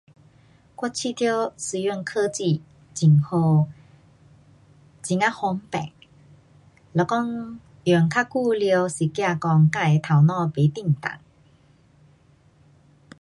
[0.77, 2.63] 我觉得虽然科技
[2.99, 3.67] 很好，
[5.07, 5.91] 很呀方便，
[6.91, 7.17] 如果
[7.83, 11.11] 用较久了是怕讲自己的头脑不丁动。